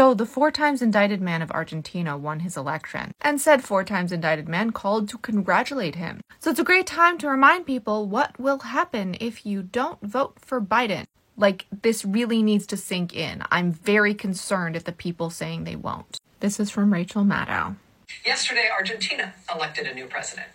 So 0.00 0.14
the 0.14 0.24
four 0.24 0.50
times 0.50 0.80
indicted 0.80 1.20
man 1.20 1.42
of 1.42 1.50
Argentina 1.50 2.16
won 2.16 2.40
his 2.40 2.56
election, 2.56 3.12
and 3.20 3.38
said 3.38 3.62
four 3.62 3.84
times 3.84 4.12
indicted 4.12 4.48
man 4.48 4.70
called 4.70 5.10
to 5.10 5.18
congratulate 5.18 5.96
him. 5.96 6.22
So 6.38 6.48
it's 6.50 6.58
a 6.58 6.64
great 6.64 6.86
time 6.86 7.18
to 7.18 7.28
remind 7.28 7.66
people 7.66 8.06
what 8.06 8.40
will 8.40 8.60
happen 8.60 9.14
if 9.20 9.44
you 9.44 9.62
don't 9.62 10.00
vote 10.00 10.38
for 10.40 10.58
Biden. 10.58 11.04
Like, 11.36 11.66
this 11.82 12.02
really 12.02 12.42
needs 12.42 12.66
to 12.68 12.78
sink 12.78 13.14
in. 13.14 13.42
I'm 13.50 13.72
very 13.72 14.14
concerned 14.14 14.74
at 14.74 14.86
the 14.86 14.92
people 14.92 15.28
saying 15.28 15.64
they 15.64 15.76
won't. 15.76 16.18
This 16.40 16.58
is 16.58 16.70
from 16.70 16.94
Rachel 16.94 17.22
Maddow. 17.22 17.76
Yesterday, 18.24 18.70
Argentina 18.72 19.34
elected 19.54 19.86
a 19.86 19.92
new 19.92 20.06
president. 20.06 20.48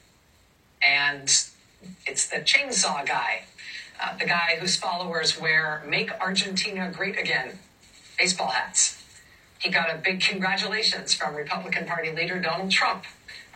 And 0.82 1.26
it's 2.08 2.28
the 2.30 2.38
chainsaw 2.38 3.06
guy, 3.06 3.44
uh, 4.04 4.18
the 4.18 4.26
guy 4.26 4.58
whose 4.60 4.76
followers 4.76 5.40
wear 5.40 5.84
Make 5.88 6.10
Argentina 6.20 6.92
Great 6.92 7.20
Again 7.20 7.60
baseball 8.18 8.48
hats. 8.48 9.04
He 9.66 9.72
got 9.72 9.92
a 9.92 9.98
big 9.98 10.22
congratulations 10.22 11.16
from 11.16 11.34
Republican 11.34 11.88
Party 11.88 12.12
leader 12.12 12.40
Donald 12.40 12.70
Trump 12.70 13.04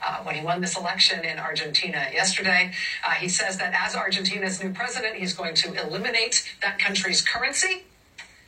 uh, 0.03 0.23
when 0.23 0.33
he 0.33 0.41
won 0.41 0.59
this 0.59 0.75
election 0.75 1.23
in 1.23 1.37
Argentina 1.37 2.07
yesterday. 2.11 2.71
Uh, 3.05 3.11
he 3.11 3.29
says 3.29 3.59
that 3.59 3.75
as 3.79 3.95
Argentina's 3.95 4.59
new 4.59 4.71
president, 4.71 5.17
he's 5.17 5.33
going 5.33 5.53
to 5.53 5.71
eliminate 5.75 6.51
that 6.63 6.79
country's 6.79 7.21
currency 7.21 7.83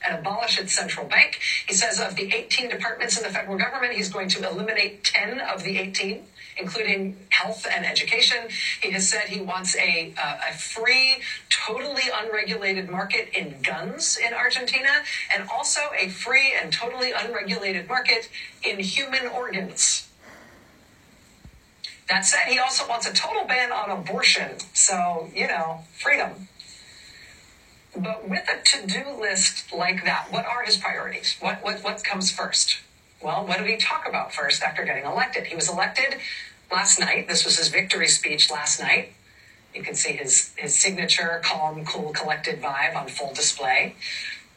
and 0.04 0.18
abolish 0.18 0.58
its 0.58 0.74
central 0.74 1.06
bank. 1.06 1.40
He 1.68 1.76
says 1.76 2.00
of 2.00 2.16
the 2.16 2.34
18 2.34 2.68
departments 2.68 3.16
in 3.16 3.22
the 3.22 3.30
federal 3.30 3.60
government, 3.60 3.94
he's 3.94 4.10
going 4.10 4.30
to 4.30 4.50
eliminate 4.50 5.04
10 5.04 5.40
of 5.40 5.62
the 5.62 5.78
18, 5.78 6.24
including 6.58 7.18
health 7.30 7.66
and 7.70 7.86
education. 7.86 8.50
He 8.82 8.92
has 8.92 9.10
said 9.10 9.30
he 9.30 9.42
wants 9.42 9.76
a, 9.76 10.14
uh, 10.22 10.38
a 10.50 10.54
free, 10.54 11.22
totally 11.50 12.04
unregulated 12.14 12.90
market 12.90 13.30
in 13.38 13.62
guns 13.62 14.18
in 14.18 14.34
Argentina, 14.34 15.04
and 15.34 15.48
also 15.50 15.82
a 15.98 16.10
free 16.10 16.54
and 16.60 16.72
totally 16.72 17.12
unregulated 17.12 17.88
market 17.88 18.30
in 18.64 18.80
human 18.80 19.28
organs. 19.28 20.08
That 22.10 22.26
said, 22.26 22.48
he 22.48 22.60
also 22.60 22.88
wants 22.90 23.08
a 23.08 23.14
total 23.14 23.46
ban 23.46 23.72
on 23.72 23.90
abortion. 23.90 24.58
So, 24.74 25.30
you 25.34 25.48
know, 25.48 25.86
freedom. 25.98 26.50
But 27.96 28.28
with 28.28 28.44
a 28.50 28.62
to-do 28.64 29.12
list 29.20 29.74
like 29.74 30.04
that, 30.06 30.28
what 30.32 30.46
are 30.46 30.64
his 30.64 30.78
priorities? 30.78 31.38
What 31.40 31.64
what 31.64 31.84
what 31.84 32.04
comes 32.04 32.32
first? 32.32 32.80
Well, 33.22 33.46
what 33.46 33.60
did 33.60 33.68
he 33.68 33.78
talk 33.78 34.08
about 34.08 34.34
first 34.34 34.64
after 34.64 34.84
getting 34.84 35.06
elected? 35.06 35.46
He 35.46 35.56
was 35.56 35.70
elected 35.70 36.20
last 36.72 37.00
night. 37.00 37.28
This 37.28 37.46
was 37.46 37.58
his 37.58 37.68
victory 37.68 38.08
speech 38.08 38.50
last 38.50 38.80
night. 38.80 39.14
You 39.76 39.84
can 39.84 39.96
see 39.96 40.14
his 40.14 40.52
his 40.58 40.78
signature, 40.78 41.40
calm, 41.44 41.86
cool, 41.86 42.12
collected 42.14 42.62
vibe 42.62 42.96
on 42.96 43.08
full 43.08 43.34
display. 43.34 43.96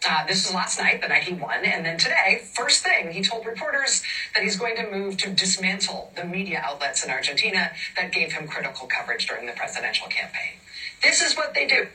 Uh, 0.07 0.27
this 0.27 0.45
was 0.47 0.55
last 0.55 0.79
night, 0.79 1.01
the 1.01 1.09
night 1.09 1.23
he 1.23 1.33
won, 1.33 1.65
and 1.65 1.87
then 1.87 1.97
today, 1.97 2.43
first 2.53 2.83
thing, 2.83 3.11
he 3.13 3.23
told 3.23 3.47
reporters 3.47 4.03
that 4.35 4.43
he's 4.43 4.57
going 4.57 4.77
to 4.77 4.91
move 4.91 5.17
to 5.17 5.31
dismantle 5.31 6.13
the 6.15 6.25
media 6.25 6.61
outlets 6.63 7.03
in 7.03 7.11
Argentina 7.11 7.71
that 7.97 8.13
gave 8.13 8.31
him 8.33 8.47
critical 8.47 8.87
coverage 8.87 9.27
during 9.27 9.47
the 9.47 9.53
presidential 9.53 10.07
campaign. 10.09 10.59
This 11.03 11.23
is 11.23 11.35
what 11.35 11.55
they 11.55 11.67
do. 11.67 11.87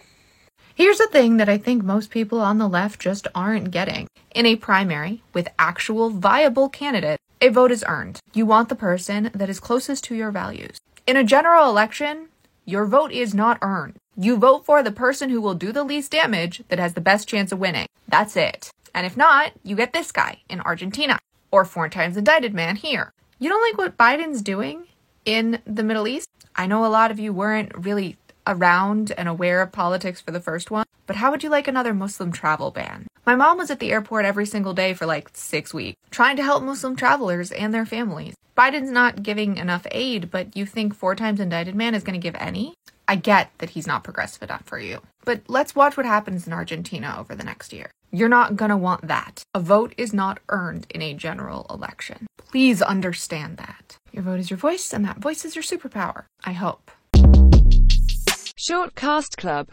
Here's 0.80 0.98
the 0.98 1.08
thing 1.08 1.36
that 1.36 1.50
I 1.50 1.58
think 1.58 1.84
most 1.84 2.10
people 2.10 2.40
on 2.40 2.58
the 2.58 2.70
left 2.70 3.02
just 3.02 3.28
aren't 3.36 3.70
getting. 3.70 4.08
In 4.34 4.46
a 4.46 4.56
primary 4.56 5.22
with 5.34 5.50
actual 5.60 6.10
viable 6.10 6.70
candidate, 6.70 7.20
a 7.42 7.50
vote 7.50 7.74
is 7.74 7.84
earned. 7.86 8.22
You 8.34 8.46
want 8.46 8.70
the 8.70 8.76
person 8.76 9.30
that 9.36 9.50
is 9.50 9.60
closest 9.60 10.06
to 10.06 10.16
your 10.16 10.32
values. 10.32 10.78
In 11.06 11.18
a 11.18 11.24
general 11.26 11.70
election, 11.70 12.30
your 12.64 12.86
vote 12.86 13.12
is 13.12 13.34
not 13.34 13.58
earned. 13.62 13.98
You 14.16 14.38
vote 14.38 14.66
for 14.66 14.82
the 14.82 14.90
person 14.90 15.30
who 15.30 15.42
will 15.42 15.54
do 15.54 15.74
the 15.74 15.84
least 15.84 16.14
damage 16.14 16.64
that 16.70 16.80
has 16.80 16.94
the 16.94 17.02
best 17.02 17.28
chance 17.28 17.52
of 17.52 17.60
winning. 17.60 17.88
That's 18.08 18.38
it. 18.38 18.72
And 18.96 19.06
if 19.06 19.18
not, 19.18 19.52
you 19.64 19.76
get 19.76 19.92
this 19.92 20.14
guy 20.14 20.44
in 20.48 20.62
Argentina 20.62 21.20
or 21.52 21.66
four 21.66 21.90
times 21.90 22.16
indicted 22.16 22.54
man 22.54 22.78
here. 22.78 23.12
You 23.38 23.50
don't 23.50 23.62
like 23.70 23.78
what 23.78 23.98
Biden's 23.98 24.42
doing 24.42 24.86
in 25.26 25.60
the 25.66 25.84
Middle 25.84 26.08
East? 26.08 26.30
I 26.56 26.68
know 26.68 26.86
a 26.86 26.88
lot 26.88 27.12
of 27.12 27.20
you 27.20 27.34
weren't 27.34 27.78
really 27.78 28.16
around 28.48 29.12
and 29.18 29.28
aware 29.28 29.62
of 29.62 29.72
politics 29.72 30.22
for 30.22 30.32
the 30.32 30.40
first 30.40 30.72
one, 30.72 30.86
but 31.08 31.18
how 31.18 31.32
would 31.32 31.44
you 31.44 31.50
like 31.50 31.68
another 31.68 31.94
Muslim 31.94 32.32
travel 32.32 32.72
ban? 32.72 33.08
My 33.26 33.36
mom 33.36 33.58
was 33.58 33.70
at 33.70 33.80
the 33.80 33.92
airport 33.92 34.26
every 34.26 34.46
single 34.46 34.74
day 34.74 34.94
for 34.94 35.06
like 35.06 35.30
six 35.34 35.74
weeks, 35.74 35.98
trying 36.12 36.36
to 36.38 36.44
help 36.44 36.64
Muslim 36.64 36.96
travelers 36.96 37.52
and 37.52 37.74
their 37.74 37.86
families. 37.86 38.36
Biden's 38.58 38.92
not 38.92 39.24
giving 39.24 39.58
enough 39.58 39.88
aid, 39.92 40.32
but 40.32 40.56
you 40.56 40.66
think 40.66 40.94
four 40.94 41.16
times 41.16 41.40
indicted 41.40 41.76
man 41.76 41.96
is 41.96 42.04
going 42.04 42.20
to 42.20 42.24
give 42.24 42.36
any? 42.40 42.74
I 43.08 43.16
get 43.16 43.50
that 43.58 43.72
he's 43.72 43.88
not 43.88 44.04
progressive 44.04 44.44
enough 44.44 44.64
for 44.66 44.78
you. 44.78 45.02
But 45.26 45.42
let's 45.48 45.76
watch 45.76 45.98
what 45.98 46.06
happens 46.06 46.46
in 46.46 46.54
Argentina 46.54 47.16
over 47.20 47.34
the 47.34 47.44
next 47.44 47.74
year. 47.74 47.90
You're 48.12 48.30
not 48.30 48.56
gonna 48.56 48.78
want 48.78 49.08
that. 49.08 49.44
A 49.54 49.60
vote 49.60 49.94
is 49.98 50.14
not 50.14 50.40
earned 50.50 50.88
in 50.90 51.02
a 51.02 51.14
general 51.14 51.68
election. 51.70 52.28
Please 52.38 52.82
understand 52.82 53.58
that. 53.58 53.98
Your 54.12 54.24
vote 54.24 54.40
is 54.40 54.50
your 54.50 54.58
voice, 54.58 54.94
and 54.94 55.06
that 55.06 55.18
voice 55.18 55.46
is 55.46 55.56
your 55.56 55.64
superpower. 55.64 56.24
I 56.44 56.54
hope. 56.54 56.92
Short 58.62 58.94
Cast 58.94 59.38
Club 59.38 59.68